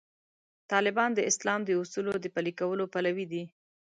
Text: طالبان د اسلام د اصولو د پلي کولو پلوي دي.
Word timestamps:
طالبان 0.71 1.09
د 1.15 1.19
اسلام 1.29 1.59
د 1.65 1.69
اصولو 1.81 2.13
د 2.19 2.25
پلي 2.35 2.53
کولو 2.59 2.85
پلوي 2.93 3.25
دي. 3.33 3.43